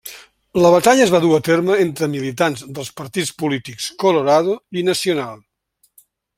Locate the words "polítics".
3.43-3.93